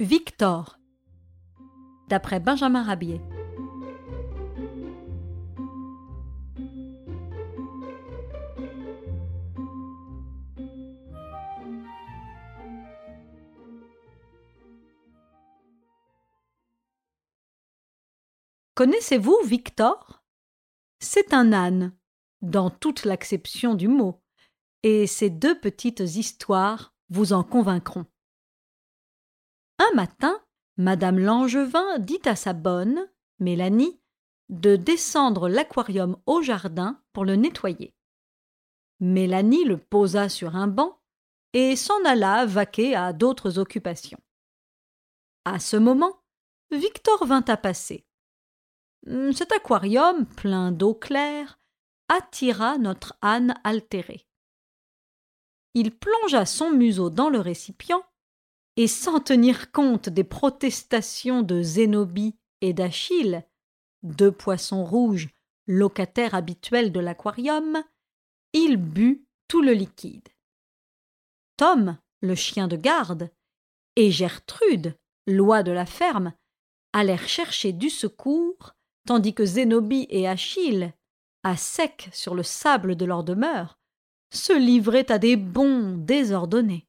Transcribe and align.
Victor 0.00 0.78
d'après 2.08 2.40
Benjamin 2.40 2.82
Rabier. 2.82 3.20
Connaissez-vous 18.74 19.36
Victor? 19.44 20.24
C'est 20.98 21.34
un 21.34 21.52
âne, 21.52 21.94
dans 22.40 22.70
toute 22.70 23.04
l'acception 23.04 23.74
du 23.74 23.88
mot, 23.88 24.22
et 24.82 25.06
ces 25.06 25.28
deux 25.28 25.60
petites 25.60 26.00
histoires 26.00 26.94
vous 27.10 27.34
en 27.34 27.44
convaincront. 27.44 28.06
Un 29.80 29.94
matin, 29.94 30.38
Madame 30.76 31.18
Langevin 31.18 31.98
dit 32.00 32.20
à 32.26 32.36
sa 32.36 32.52
bonne, 32.52 33.08
Mélanie, 33.38 33.98
de 34.50 34.76
descendre 34.76 35.48
l'aquarium 35.48 36.18
au 36.26 36.42
jardin 36.42 37.02
pour 37.14 37.24
le 37.24 37.34
nettoyer. 37.34 37.94
Mélanie 39.00 39.64
le 39.64 39.78
posa 39.78 40.28
sur 40.28 40.54
un 40.54 40.66
banc 40.66 41.00
et 41.54 41.76
s'en 41.76 42.04
alla 42.04 42.44
vaquer 42.44 42.94
à 42.94 43.14
d'autres 43.14 43.58
occupations. 43.58 44.20
À 45.46 45.58
ce 45.58 45.78
moment, 45.78 46.22
Victor 46.70 47.24
vint 47.24 47.44
à 47.48 47.56
passer. 47.56 48.06
Cet 49.32 49.50
aquarium, 49.50 50.26
plein 50.26 50.72
d'eau 50.72 50.94
claire, 50.94 51.58
attira 52.08 52.76
notre 52.76 53.16
âne 53.22 53.54
altéré. 53.64 54.26
Il 55.72 55.96
plongea 55.96 56.44
son 56.44 56.70
museau 56.70 57.08
dans 57.08 57.30
le 57.30 57.40
récipient, 57.40 58.04
et 58.76 58.86
sans 58.86 59.20
tenir 59.20 59.72
compte 59.72 60.08
des 60.08 60.24
protestations 60.24 61.42
de 61.42 61.62
Zénobie 61.62 62.36
et 62.60 62.72
d'Achille, 62.72 63.44
deux 64.02 64.32
poissons 64.32 64.84
rouges, 64.84 65.28
locataires 65.66 66.34
habituels 66.34 66.92
de 66.92 67.00
l'aquarium, 67.00 67.82
il 68.52 68.76
but 68.76 69.26
tout 69.48 69.62
le 69.62 69.72
liquide. 69.72 70.28
Tom, 71.56 71.98
le 72.20 72.34
chien 72.34 72.68
de 72.68 72.76
garde, 72.76 73.30
et 73.96 74.10
Gertrude, 74.10 74.96
loi 75.26 75.62
de 75.62 75.72
la 75.72 75.86
ferme, 75.86 76.32
allèrent 76.92 77.28
chercher 77.28 77.72
du 77.72 77.90
secours 77.90 78.74
tandis 79.06 79.34
que 79.34 79.44
Zénobie 79.44 80.06
et 80.10 80.28
Achille, 80.28 80.92
à 81.42 81.56
sec 81.56 82.08
sur 82.12 82.34
le 82.34 82.42
sable 82.42 82.96
de 82.96 83.04
leur 83.04 83.24
demeure, 83.24 83.78
se 84.32 84.52
livraient 84.52 85.10
à 85.10 85.18
des 85.18 85.36
bonds 85.36 85.96
désordonnés. 85.96 86.86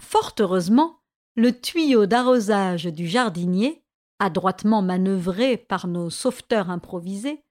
Fort 0.00 0.34
heureusement, 0.38 1.00
le 1.34 1.58
tuyau 1.58 2.06
d'arrosage 2.06 2.84
du 2.86 3.06
jardinier, 3.06 3.84
adroitement 4.18 4.82
manœuvré 4.82 5.56
par 5.56 5.86
nos 5.86 6.10
sauveteurs 6.10 6.70
improvisés, 6.70 7.44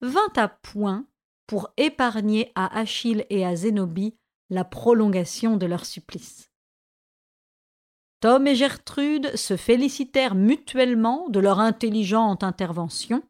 vint 0.00 0.32
à 0.36 0.48
point 0.48 1.06
pour 1.46 1.72
épargner 1.76 2.52
à 2.54 2.78
Achille 2.78 3.26
et 3.30 3.44
à 3.44 3.56
Zénobie 3.56 4.16
la 4.50 4.64
prolongation 4.64 5.56
de 5.56 5.66
leur 5.66 5.84
supplice. 5.84 6.50
Tom 8.20 8.46
et 8.46 8.54
Gertrude 8.54 9.34
se 9.34 9.56
félicitèrent 9.56 10.36
mutuellement 10.36 11.28
de 11.28 11.40
leur 11.40 11.58
intelligente 11.58 12.44
intervention, 12.44 13.22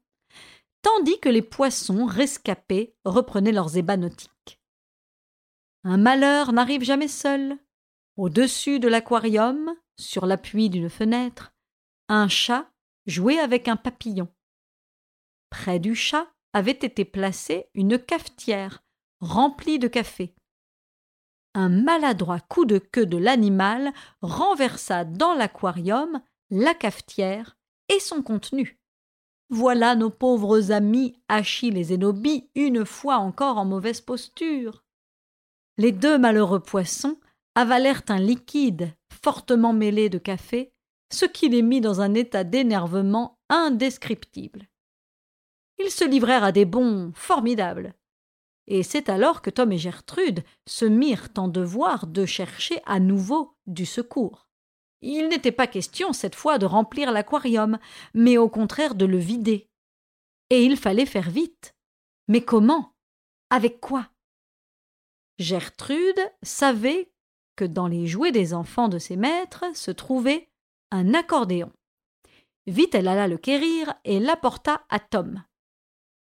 tandis 0.82 1.18
que 1.20 1.30
les 1.30 1.40
poissons 1.40 2.04
rescapés 2.04 2.94
reprenaient 3.04 3.52
leurs 3.52 3.78
ébats 3.78 3.96
nautiques. 3.96 4.60
Un 5.84 5.96
malheur 5.96 6.52
n'arrive 6.52 6.82
jamais 6.82 7.08
seul. 7.08 7.56
Au-dessus 8.16 8.78
de 8.78 8.88
l'aquarium, 8.88 9.74
sur 9.98 10.26
l'appui 10.26 10.70
d'une 10.70 10.90
fenêtre, 10.90 11.52
un 12.08 12.28
chat 12.28 12.70
jouait 13.06 13.38
avec 13.38 13.68
un 13.68 13.76
papillon. 13.76 14.28
Près 15.50 15.78
du 15.78 15.94
chat 15.94 16.28
avait 16.52 16.70
été 16.72 17.04
placée 17.04 17.66
une 17.74 17.98
cafetière 17.98 18.82
remplie 19.20 19.78
de 19.78 19.88
café 19.88 20.34
un 21.54 21.68
maladroit 21.68 22.40
coup 22.40 22.64
de 22.64 22.78
queue 22.78 23.06
de 23.06 23.18
l'animal 23.18 23.92
renversa 24.22 25.04
dans 25.04 25.34
l'aquarium 25.34 26.22
la 26.50 26.74
cafetière 26.74 27.56
et 27.88 28.00
son 28.00 28.22
contenu. 28.22 28.78
Voilà 29.50 29.94
nos 29.94 30.10
pauvres 30.10 30.72
amis 30.72 31.14
Achille 31.28 31.76
et 31.76 31.84
Zénobie 31.84 32.48
une 32.54 32.86
fois 32.86 33.16
encore 33.16 33.58
en 33.58 33.64
mauvaise 33.64 34.00
posture. 34.00 34.84
Les 35.76 35.92
deux 35.92 36.18
malheureux 36.18 36.60
poissons 36.60 37.18
avalèrent 37.54 38.02
un 38.08 38.18
liquide 38.18 38.94
fortement 39.10 39.72
mêlé 39.72 40.08
de 40.08 40.18
café, 40.18 40.72
ce 41.12 41.24
qui 41.24 41.48
les 41.48 41.62
mit 41.62 41.80
dans 41.80 42.00
un 42.00 42.14
état 42.14 42.44
d'énervement 42.44 43.38
indescriptible. 43.48 44.68
Ils 45.78 45.90
se 45.90 46.04
livrèrent 46.04 46.44
à 46.44 46.52
des 46.52 46.64
bonds 46.64 47.12
formidables 47.14 47.94
et 48.66 48.82
c'est 48.82 49.08
alors 49.08 49.42
que 49.42 49.50
Tom 49.50 49.72
et 49.72 49.78
Gertrude 49.78 50.44
se 50.66 50.84
mirent 50.84 51.28
en 51.36 51.48
devoir 51.48 52.06
de 52.06 52.26
chercher 52.26 52.80
à 52.86 53.00
nouveau 53.00 53.56
du 53.66 53.86
secours. 53.86 54.48
Il 55.00 55.28
n'était 55.28 55.52
pas 55.52 55.66
question 55.66 56.12
cette 56.12 56.36
fois 56.36 56.58
de 56.58 56.66
remplir 56.66 57.10
l'aquarium, 57.10 57.78
mais 58.14 58.38
au 58.38 58.48
contraire 58.48 58.94
de 58.94 59.04
le 59.04 59.18
vider. 59.18 59.68
Et 60.50 60.64
il 60.64 60.76
fallait 60.76 61.06
faire 61.06 61.28
vite. 61.28 61.74
Mais 62.28 62.42
comment? 62.42 62.94
Avec 63.50 63.80
quoi? 63.80 64.08
Gertrude 65.38 66.20
savait 66.42 67.11
que 67.56 67.64
dans 67.64 67.86
les 67.86 68.06
jouets 68.06 68.32
des 68.32 68.54
enfants 68.54 68.88
de 68.88 68.98
ses 68.98 69.16
maîtres 69.16 69.64
se 69.74 69.90
trouvait 69.90 70.48
un 70.90 71.14
accordéon. 71.14 71.72
Vite 72.66 72.94
elle 72.94 73.08
alla 73.08 73.28
le 73.28 73.38
quérir 73.38 73.94
et 74.04 74.20
l'apporta 74.20 74.82
à 74.88 75.00
Tom. 75.00 75.42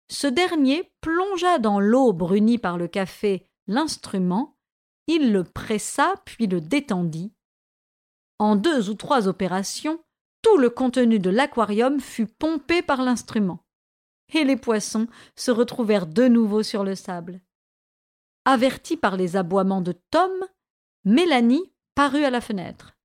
Ce 0.09 0.27
dernier 0.27 0.91
plongea 1.01 1.59
dans 1.59 1.79
l'eau 1.79 2.13
brunie 2.13 2.57
par 2.57 2.77
le 2.77 2.87
café 2.87 3.49
l'instrument, 3.67 4.57
il 5.07 5.31
le 5.31 5.43
pressa 5.43 6.15
puis 6.25 6.47
le 6.47 6.61
détendit. 6.61 7.33
En 8.39 8.55
deux 8.55 8.89
ou 8.89 8.93
trois 8.93 9.27
opérations, 9.27 10.03
tout 10.41 10.57
le 10.57 10.69
contenu 10.69 11.19
de 11.19 11.29
l'aquarium 11.29 11.99
fut 11.99 12.27
pompé 12.27 12.81
par 12.81 13.01
l'instrument, 13.01 13.63
et 14.33 14.43
les 14.43 14.57
poissons 14.57 15.07
se 15.35 15.51
retrouvèrent 15.51 16.07
de 16.07 16.27
nouveau 16.27 16.63
sur 16.63 16.83
le 16.83 16.95
sable. 16.95 17.41
Avertie 18.45 18.97
par 18.97 19.15
les 19.15 19.37
aboiements 19.37 19.81
de 19.81 19.93
Tom, 20.11 20.31
Mélanie 21.05 21.73
parut 21.95 22.23
à 22.23 22.29
la 22.29 22.41
fenêtre. 22.41 22.97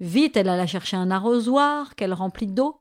Vite 0.00 0.36
elle 0.36 0.48
alla 0.48 0.66
chercher 0.66 0.96
un 0.96 1.10
arrosoir 1.10 1.96
qu'elle 1.96 2.12
remplit 2.12 2.46
d'eau, 2.46 2.80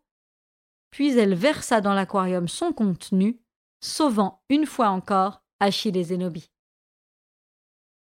puis 0.92 1.18
elle 1.18 1.34
versa 1.34 1.82
dans 1.82 1.94
l'aquarium 1.94 2.48
son 2.48 2.72
contenu, 2.72 3.42
sauvant 3.82 4.44
une 4.50 4.66
fois 4.66 4.90
encore 4.90 5.42
Achille 5.60 5.98
et 5.98 6.04
Zénobie. 6.04 6.52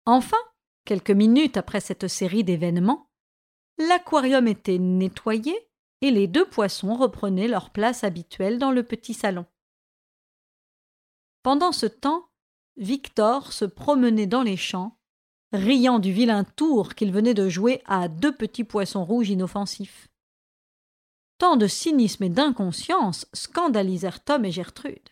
Enfin, 0.06 0.38
quelques 0.86 1.12
minutes 1.12 1.58
après 1.58 1.80
cette 1.80 2.08
série 2.08 2.44
d'événements, 2.44 3.10
l'aquarium 3.80 4.48
était 4.48 4.78
nettoyé 4.78 5.56
et 6.02 6.12
les 6.12 6.28
deux 6.28 6.48
poissons 6.48 6.96
reprenaient 6.96 7.48
leur 7.48 7.72
place 7.72 8.04
habituelle 8.04 8.60
dans 8.60 8.72
le 8.72 8.84
petit 8.84 9.14
salon. 9.14 9.46
Pendant 11.42 11.72
ce 11.72 11.86
temps, 11.86 12.30
Victor 12.78 13.52
se 13.52 13.66
promenait 13.66 14.28
dans 14.28 14.44
les 14.44 14.58
champs, 14.58 14.99
riant 15.52 16.00
du 16.00 16.12
vilain 16.12 16.44
tour 16.44 16.96
qu'il 16.96 17.12
venait 17.12 17.34
de 17.34 17.50
jouer 17.50 17.82
à 17.86 18.08
deux 18.08 18.36
petits 18.36 18.64
poissons 18.64 19.04
rouges 19.04 19.30
inoffensifs. 19.30 20.10
Tant 21.38 21.56
de 21.56 21.68
cynisme 21.68 22.24
et 22.24 22.30
d'inconscience 22.30 23.26
scandalisèrent 23.34 24.24
Tom 24.24 24.46
et 24.46 24.52
Gertrude. 24.52 25.10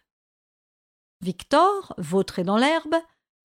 Victor, 1.21 1.93
vautré 1.97 2.43
dans 2.43 2.57
l'herbe, 2.57 2.95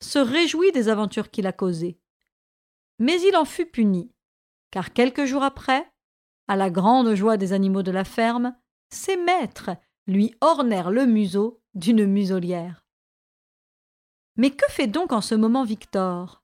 se 0.00 0.19
réjouit 0.19 0.72
des 0.72 0.88
aventures 0.88 1.30
qu'il 1.30 1.47
a 1.47 1.53
causées. 1.53 1.98
Mais 2.98 3.20
il 3.22 3.36
en 3.36 3.44
fut 3.44 3.66
puni, 3.66 4.12
car 4.70 4.92
quelques 4.92 5.24
jours 5.24 5.42
après, 5.42 5.91
à 6.48 6.56
la 6.56 6.71
grande 6.71 7.15
joie 7.15 7.36
des 7.36 7.53
animaux 7.53 7.83
de 7.83 7.91
la 7.91 8.04
ferme, 8.04 8.54
ses 8.91 9.16
maîtres 9.16 9.71
lui 10.06 10.34
ornèrent 10.41 10.91
le 10.91 11.06
museau 11.06 11.62
d'une 11.74 12.04
muselière. 12.04 12.84
Mais 14.36 14.50
que 14.50 14.71
fait 14.71 14.86
donc 14.86 15.12
en 15.12 15.21
ce 15.21 15.34
moment 15.34 15.65
Victor? 15.65 16.41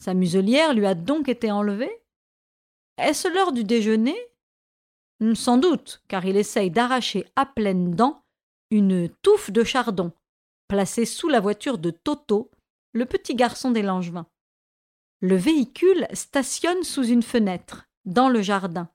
Sa 0.00 0.14
muselière 0.14 0.72
lui 0.72 0.86
a 0.86 0.94
donc 0.94 1.28
été 1.28 1.52
enlevée 1.52 1.92
Est-ce 2.96 3.28
l'heure 3.28 3.52
du 3.52 3.64
déjeuner? 3.64 4.16
Hmm, 5.20 5.34
sans 5.34 5.58
doute, 5.58 6.02
car 6.08 6.24
il 6.24 6.38
essaye 6.38 6.70
d'arracher 6.70 7.26
à 7.36 7.44
pleines 7.44 7.94
dents 7.94 8.24
une 8.70 9.10
touffe 9.22 9.50
de 9.50 9.62
chardon, 9.62 10.12
placée 10.68 11.04
sous 11.04 11.28
la 11.28 11.40
voiture 11.40 11.76
de 11.76 11.90
Toto, 11.90 12.50
le 12.92 13.04
petit 13.04 13.34
garçon 13.34 13.70
des 13.70 13.82
Langevins. 13.82 14.26
Le 15.20 15.36
véhicule 15.36 16.06
stationne 16.14 16.82
sous 16.82 17.04
une 17.04 17.22
fenêtre, 17.22 17.86
dans 18.06 18.30
le 18.30 18.40
jardin. 18.40 18.88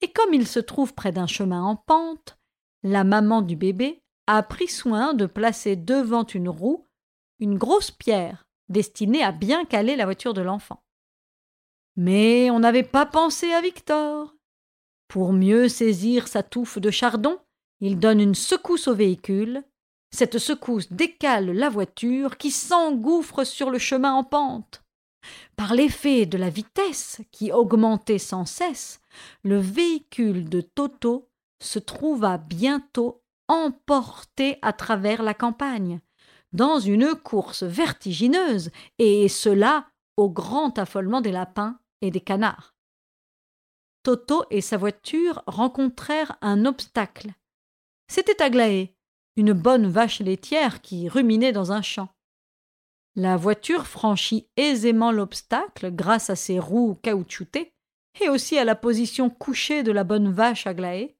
Et 0.00 0.10
comme 0.10 0.34
il 0.34 0.48
se 0.48 0.58
trouve 0.58 0.94
près 0.94 1.12
d'un 1.12 1.28
chemin 1.28 1.62
en 1.62 1.76
pente, 1.76 2.38
la 2.82 3.04
maman 3.04 3.40
du 3.40 3.54
bébé 3.54 4.02
a 4.26 4.42
pris 4.42 4.68
soin 4.68 5.14
de 5.14 5.26
placer 5.26 5.76
devant 5.76 6.24
une 6.24 6.48
roue 6.48 6.88
une 7.40 7.58
grosse 7.58 7.90
pierre 7.90 8.43
destinée 8.68 9.22
à 9.22 9.32
bien 9.32 9.64
caler 9.64 9.96
la 9.96 10.04
voiture 10.04 10.34
de 10.34 10.42
l'enfant. 10.42 10.82
Mais 11.96 12.50
on 12.50 12.60
n'avait 12.60 12.82
pas 12.82 13.06
pensé 13.06 13.52
à 13.52 13.60
Victor. 13.60 14.34
Pour 15.08 15.32
mieux 15.32 15.68
saisir 15.68 16.28
sa 16.28 16.42
touffe 16.42 16.78
de 16.78 16.90
chardon, 16.90 17.38
il 17.80 17.98
donne 17.98 18.20
une 18.20 18.34
secousse 18.34 18.88
au 18.88 18.94
véhicule. 18.94 19.62
Cette 20.10 20.38
secousse 20.38 20.92
décale 20.92 21.50
la 21.50 21.68
voiture 21.68 22.36
qui 22.36 22.50
s'engouffre 22.50 23.44
sur 23.44 23.70
le 23.70 23.78
chemin 23.78 24.14
en 24.14 24.24
pente. 24.24 24.82
Par 25.56 25.74
l'effet 25.74 26.26
de 26.26 26.38
la 26.38 26.50
vitesse 26.50 27.20
qui 27.30 27.52
augmentait 27.52 28.18
sans 28.18 28.44
cesse, 28.44 29.00
le 29.42 29.58
véhicule 29.58 30.48
de 30.48 30.60
Toto 30.60 31.28
se 31.60 31.78
trouva 31.78 32.38
bientôt 32.38 33.22
emporté 33.48 34.58
à 34.62 34.72
travers 34.72 35.22
la 35.22 35.34
campagne, 35.34 36.00
dans 36.54 36.78
une 36.78 37.14
course 37.14 37.64
vertigineuse, 37.64 38.70
et 38.98 39.28
cela 39.28 39.86
au 40.16 40.30
grand 40.30 40.78
affolement 40.78 41.20
des 41.20 41.32
lapins 41.32 41.78
et 42.00 42.10
des 42.10 42.20
canards. 42.20 42.74
Toto 44.04 44.44
et 44.50 44.60
sa 44.60 44.76
voiture 44.76 45.42
rencontrèrent 45.46 46.36
un 46.40 46.64
obstacle. 46.64 47.32
C'était 48.08 48.42
Aglaé, 48.42 48.94
une 49.36 49.52
bonne 49.52 49.88
vache 49.88 50.20
laitière 50.20 50.80
qui 50.80 51.08
ruminait 51.08 51.52
dans 51.52 51.72
un 51.72 51.82
champ. 51.82 52.08
La 53.16 53.36
voiture 53.36 53.86
franchit 53.86 54.48
aisément 54.56 55.12
l'obstacle 55.12 55.90
grâce 55.90 56.30
à 56.30 56.36
ses 56.36 56.58
roues 56.58 56.96
caoutchoutées 57.02 57.72
et 58.20 58.28
aussi 58.28 58.58
à 58.58 58.64
la 58.64 58.74
position 58.74 59.30
couchée 59.30 59.82
de 59.82 59.92
la 59.92 60.04
bonne 60.04 60.30
vache 60.30 60.66
Aglaé. 60.66 61.16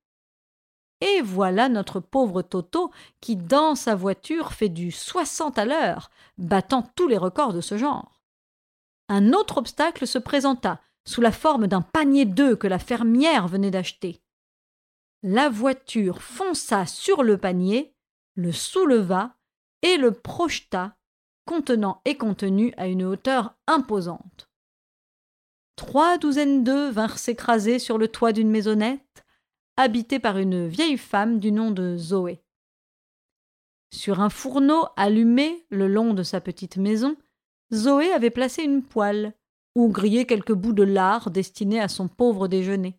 Et 1.05 1.21
voilà 1.21 1.69
notre 1.69 2.01
pauvre 2.01 2.41
Toto 2.41 2.91
qui, 3.21 3.37
dans 3.37 3.75
sa 3.75 3.95
voiture, 3.95 4.55
fait 4.55 4.71
du 4.71 4.91
soixante 4.91 5.59
à 5.59 5.67
l'heure, 5.67 6.11
battant 6.39 6.83
tous 6.97 7.09
les 7.09 7.19
records 7.19 7.53
de 7.53 7.61
ce 7.61 7.77
genre. 7.77 8.23
Un 9.11 9.35
autre 9.35 9.59
obstacle 9.59 10.07
se 10.07 10.17
présenta, 10.17 10.81
sous 11.05 11.21
la 11.21 11.31
forme 11.31 11.67
d'un 11.67 11.83
panier 11.83 12.25
d'œufs 12.25 12.59
que 12.59 12.67
la 12.67 12.79
fermière 12.79 13.49
venait 13.49 13.71
d'acheter. 13.71 14.23
La 15.23 15.51
voiture 15.51 16.23
fonça 16.23 16.87
sur 16.87 17.23
le 17.23 17.37
panier, 17.37 17.95
le 18.35 18.51
souleva 18.51 19.37
et 19.83 19.99
le 19.99 20.11
projeta, 20.11 20.97
contenant 21.45 22.01
et 22.07 22.17
contenu 22.17 22.73
à 22.79 22.87
une 22.87 23.05
hauteur 23.05 23.55
imposante. 23.67 24.49
Trois 25.77 26.17
douzaines 26.17 26.65
d'œufs 26.65 26.95
vinrent 26.95 27.19
s'écraser 27.19 27.79
sur 27.79 27.99
le 27.99 28.09
toit 28.09 28.33
d'une 28.33 28.51
maisonnette, 28.51 29.24
habitée 29.77 30.19
par 30.19 30.39
une 30.39 30.67
vieille 30.67 30.99
femme 30.99 31.41
du 31.41 31.53
nom 31.53 31.71
de 31.71 31.97
Zoé. 31.97 32.41
Sur 33.93 34.21
un 34.21 34.31
fourneau 34.31 34.87
allumé 34.97 35.67
le 35.71 35.89
long 35.89 36.15
de 36.15 36.23
sa 36.23 36.41
petite 36.41 36.77
maison, 36.77 37.17
Zoé 37.73 38.13
avait 38.13 38.31
placé 38.31 38.63
une 38.63 38.83
poêle 38.83 39.35
ou 39.75 39.89
grillé 39.89 40.27
quelques 40.27 40.53
bouts 40.53 40.73
de 40.73 40.83
lard 40.83 41.31
destinés 41.31 41.81
à 41.81 41.89
son 41.89 42.09
pauvre 42.09 42.49
déjeuner. 42.49 42.99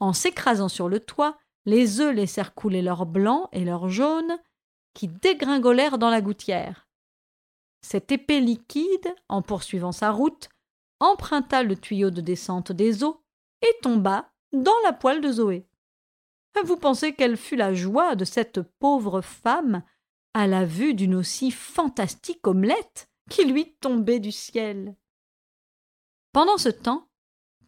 En 0.00 0.12
s'écrasant 0.12 0.68
sur 0.68 0.88
le 0.88 1.00
toit, 1.00 1.38
les 1.66 2.00
œufs 2.00 2.14
laissèrent 2.14 2.54
couler 2.54 2.82
leur 2.82 3.06
blanc 3.06 3.48
et 3.52 3.64
leur 3.64 3.88
jaune, 3.88 4.38
qui 4.92 5.08
dégringolèrent 5.08 5.98
dans 5.98 6.10
la 6.10 6.20
gouttière. 6.20 6.88
Cette 7.80 8.12
épée 8.12 8.40
liquide, 8.40 9.14
en 9.28 9.42
poursuivant 9.42 9.92
sa 9.92 10.10
route, 10.10 10.48
emprunta 11.00 11.62
le 11.62 11.76
tuyau 11.76 12.10
de 12.10 12.20
descente 12.20 12.72
des 12.72 13.02
eaux 13.02 13.22
et 13.62 13.74
tomba 13.82 14.33
dans 14.54 14.78
la 14.84 14.92
poêle 14.92 15.20
de 15.20 15.30
Zoé. 15.30 15.66
Vous 16.64 16.76
pensez 16.76 17.12
quelle 17.14 17.36
fut 17.36 17.56
la 17.56 17.74
joie 17.74 18.14
de 18.14 18.24
cette 18.24 18.62
pauvre 18.62 19.20
femme 19.20 19.82
à 20.32 20.46
la 20.46 20.64
vue 20.64 20.94
d'une 20.94 21.14
aussi 21.14 21.50
fantastique 21.50 22.46
omelette 22.46 23.08
qui 23.30 23.44
lui 23.44 23.74
tombait 23.80 24.20
du 24.20 24.32
ciel. 24.32 24.96
Pendant 26.32 26.58
ce 26.58 26.68
temps, 26.68 27.08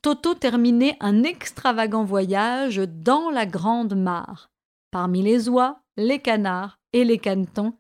Toto 0.03 0.35
terminait 0.35 0.97
un 1.01 1.25
extravagant 1.25 2.05
voyage 2.05 2.77
dans 2.77 3.31
la 3.31 3.47
grande 3.47 3.97
mare, 3.97 4.51
parmi 4.91 5.23
les 5.23 5.49
oies, 5.49 5.81
les 5.97 6.21
canards 6.21 6.79
et 6.93 7.05
les 7.05 7.19
canetons, 7.19 7.79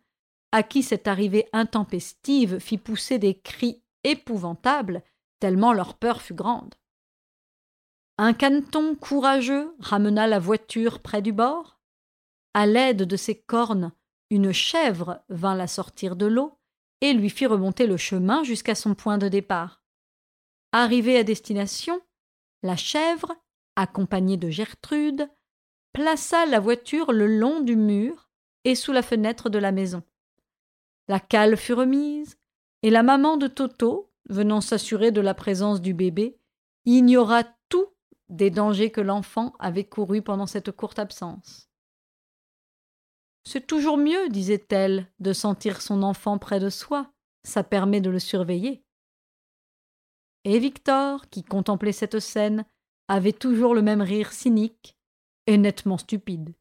à 0.53 0.63
qui 0.63 0.83
cette 0.83 1.07
arrivée 1.07 1.49
intempestive 1.53 2.59
fit 2.59 2.79
pousser 2.79 3.19
des 3.19 3.39
cris 3.39 3.83
épouvantables, 4.05 5.03
tellement 5.41 5.73
leur 5.73 5.95
peur 5.95 6.23
fut 6.23 6.35
grande. 6.35 6.75
Un 8.19 8.33
caneton 8.33 8.95
courageux 8.95 9.75
ramena 9.79 10.27
la 10.27 10.39
voiture 10.39 11.01
près 11.01 11.21
du 11.21 11.33
bord. 11.33 11.79
À 12.55 12.67
l'aide 12.67 13.03
de 13.03 13.17
ses 13.17 13.39
cornes, 13.39 13.93
une 14.31 14.53
chèvre 14.53 15.23
vint 15.29 15.55
la 15.55 15.67
sortir 15.67 16.17
de 16.17 16.27
l'eau 16.27 16.59
et 17.03 17.13
lui 17.13 17.29
fit 17.29 17.47
remonter 17.47 17.87
le 17.87 17.99
chemin 17.99 18.43
jusqu'à 18.43 18.75
son 18.75 18.95
point 18.95 19.19
de 19.19 19.29
départ. 19.29 19.83
Arrivée 20.73 21.19
à 21.19 21.25
destination, 21.25 22.01
la 22.63 22.77
chèvre, 22.77 23.35
accompagnée 23.77 24.39
de 24.39 24.49
Gertrude, 24.49 25.29
plaça 25.93 26.47
la 26.47 26.59
voiture 26.59 27.13
le 27.13 27.27
long 27.27 27.61
du 27.61 27.77
mur 27.77 28.31
et 28.65 28.75
sous 28.75 28.93
la 28.93 29.03
fenêtre 29.03 29.51
de 29.51 29.59
la 29.59 29.73
maison. 29.73 30.03
La 31.09 31.21
cale 31.21 31.57
fut 31.57 31.75
remise, 31.75 32.37
et 32.83 32.91
la 32.91 33.03
maman 33.03 33.37
de 33.37 33.47
Toto, 33.47 34.11
venant 34.29 34.61
s'assurer 34.61 35.13
de 35.13 35.21
la 35.21 35.35
présence 35.35 35.81
du 35.81 35.95
bébé, 35.95 36.39
ignora 36.85 37.45
des 38.29 38.51
dangers 38.51 38.91
que 38.91 39.01
l'enfant 39.01 39.55
avait 39.59 39.85
courus 39.85 40.23
pendant 40.23 40.47
cette 40.47 40.73
courte 40.73 40.99
absence. 40.99 41.69
C'est 43.45 43.67
toujours 43.67 43.97
mieux, 43.97 44.29
disait-elle, 44.29 45.11
de 45.21 45.33
sentir 45.33 45.81
son 45.81 46.03
enfant 46.03 46.39
près 46.39 46.59
de 46.59 46.69
soi, 46.69 47.13
ça 47.45 47.63
permet 47.63 48.01
de 48.01 48.11
le 48.11 48.19
surveiller. 48.19 48.83
Et 50.45 50.59
Victor, 50.59 51.29
qui 51.29 51.45
contemplait 51.45 51.93
cette 51.93 52.19
scène, 52.19 52.65
avait 53.09 53.33
toujours 53.33 53.75
le 53.75 53.83
même 53.83 54.03
rire 54.03 54.33
cynique 54.33 54.97
et 55.47 55.59
nettement 55.59 55.99
stupide. 55.99 56.55